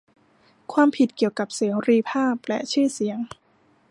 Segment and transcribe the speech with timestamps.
[0.73, 3.19] ความผิดเกี่ยวกับเสรีภาพและชื่อเสียง